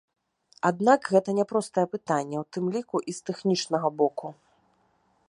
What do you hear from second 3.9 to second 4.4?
боку.